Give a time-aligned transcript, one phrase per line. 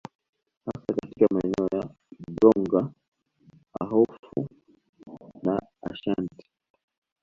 [0.65, 1.89] Hasa katika maeneo ya
[2.39, 2.93] Bronga
[3.79, 4.47] Ahafo
[5.43, 6.45] na Ashant